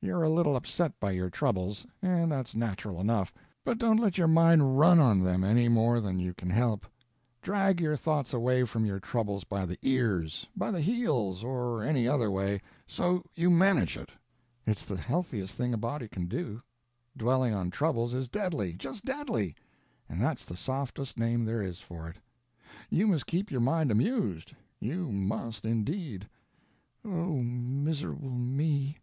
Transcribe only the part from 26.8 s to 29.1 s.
"Oh, miserable me!"